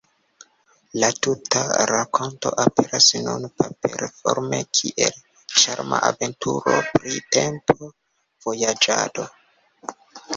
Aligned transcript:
La 1.01 1.07
tuta 1.25 1.59
rakonto 1.89 2.51
aperas 2.63 3.09
nun 3.25 3.43
paper-forme 3.61 4.61
kiel 4.77 5.19
ĉarma 5.65 5.99
aventuro 6.07 6.79
pri 6.95 7.13
tempo-vojaĝado. 7.37 9.27